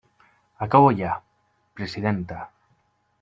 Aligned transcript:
Acabo 0.65 0.87
ja, 1.01 1.11
presidenta. 1.77 2.39